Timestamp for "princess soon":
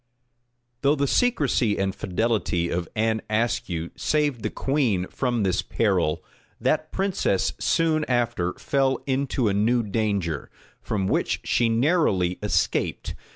6.91-8.03